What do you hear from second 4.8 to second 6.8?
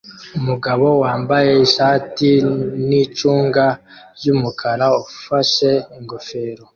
ufashe ingofero